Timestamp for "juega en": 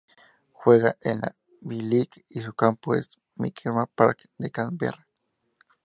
0.53-1.19